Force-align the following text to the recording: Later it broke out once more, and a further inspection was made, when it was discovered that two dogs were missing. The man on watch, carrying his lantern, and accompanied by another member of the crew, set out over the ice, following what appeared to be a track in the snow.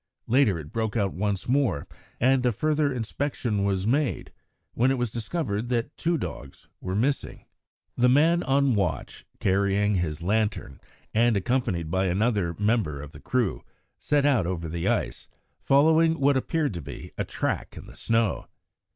Later 0.25 0.57
it 0.57 0.71
broke 0.73 0.97
out 0.97 1.13
once 1.13 1.47
more, 1.47 1.87
and 2.19 2.43
a 2.43 2.51
further 2.51 2.91
inspection 2.91 3.63
was 3.63 3.85
made, 3.85 4.31
when 4.73 4.89
it 4.89 4.97
was 4.97 5.11
discovered 5.11 5.69
that 5.69 5.95
two 5.95 6.17
dogs 6.17 6.67
were 6.79 6.95
missing. 6.95 7.45
The 7.95 8.09
man 8.09 8.41
on 8.41 8.73
watch, 8.73 9.27
carrying 9.39 9.93
his 9.93 10.23
lantern, 10.23 10.81
and 11.13 11.37
accompanied 11.37 11.91
by 11.91 12.05
another 12.07 12.55
member 12.57 12.99
of 12.99 13.11
the 13.11 13.19
crew, 13.21 13.61
set 13.99 14.25
out 14.25 14.47
over 14.47 14.67
the 14.67 14.87
ice, 14.87 15.27
following 15.61 16.19
what 16.19 16.35
appeared 16.35 16.73
to 16.73 16.81
be 16.81 17.11
a 17.15 17.23
track 17.23 17.77
in 17.77 17.85
the 17.85 17.95
snow. 17.95 18.47